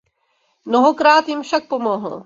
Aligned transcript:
Mnohokrát 0.65 1.27
jim 1.27 1.41
však 1.41 1.67
pomohl. 1.67 2.19